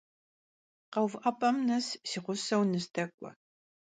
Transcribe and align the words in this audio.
Kheuvı'ep'em 0.91 1.57
nes 1.67 1.87
si 2.09 2.19
ğuseu 2.25 2.63
nızdek'ue! 2.71 3.31